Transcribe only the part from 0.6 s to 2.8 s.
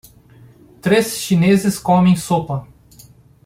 três chineses comem sopa.